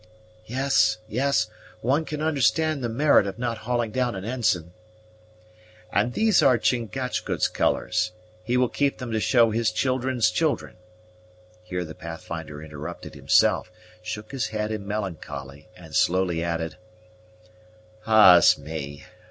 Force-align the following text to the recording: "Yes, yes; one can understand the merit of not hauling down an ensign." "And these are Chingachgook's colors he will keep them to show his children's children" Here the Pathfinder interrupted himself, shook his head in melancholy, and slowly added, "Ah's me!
"Yes, 0.47 0.97
yes; 1.07 1.45
one 1.81 2.05
can 2.05 2.23
understand 2.23 2.83
the 2.83 2.89
merit 2.89 3.27
of 3.27 3.37
not 3.37 3.59
hauling 3.59 3.91
down 3.91 4.15
an 4.15 4.25
ensign." 4.25 4.73
"And 5.93 6.13
these 6.13 6.41
are 6.41 6.57
Chingachgook's 6.57 7.47
colors 7.47 8.11
he 8.43 8.57
will 8.57 8.67
keep 8.67 8.97
them 8.97 9.11
to 9.11 9.19
show 9.19 9.51
his 9.51 9.69
children's 9.69 10.31
children" 10.31 10.77
Here 11.69 11.85
the 11.85 11.93
Pathfinder 11.93 12.63
interrupted 12.63 13.13
himself, 13.13 13.71
shook 14.01 14.31
his 14.31 14.47
head 14.47 14.71
in 14.71 14.87
melancholy, 14.87 15.69
and 15.77 15.95
slowly 15.95 16.43
added, 16.43 16.77
"Ah's 18.07 18.57
me! 18.57 19.05